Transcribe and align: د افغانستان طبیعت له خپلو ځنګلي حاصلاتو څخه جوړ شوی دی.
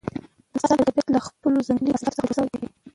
د 0.03 0.03
افغانستان 0.03 0.85
طبیعت 0.87 1.07
له 1.11 1.19
خپلو 1.27 1.57
ځنګلي 1.67 1.91
حاصلاتو 1.93 2.17
څخه 2.19 2.25
جوړ 2.25 2.33
شوی 2.45 2.57
دی. 2.61 2.67